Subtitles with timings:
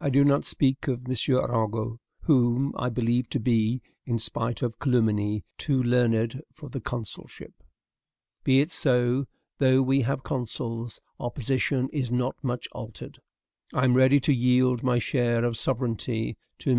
[0.00, 1.14] I do not speak of M.
[1.36, 7.52] Arago, whom I believe to be, in spite of calumny, too learned for the consulship.
[8.42, 9.26] Be it so.
[9.58, 13.18] Though we have consuls, our position is not much altered.
[13.74, 16.74] I am ready to yield my share of sovereignty to MM.